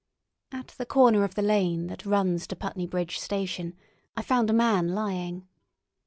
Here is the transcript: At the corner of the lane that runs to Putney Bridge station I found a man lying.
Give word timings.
At 0.51 0.69
the 0.79 0.85
corner 0.87 1.23
of 1.23 1.35
the 1.35 1.43
lane 1.43 1.85
that 1.85 2.07
runs 2.07 2.47
to 2.47 2.55
Putney 2.55 2.87
Bridge 2.87 3.19
station 3.19 3.77
I 4.17 4.23
found 4.23 4.49
a 4.49 4.51
man 4.53 4.95
lying. 4.95 5.47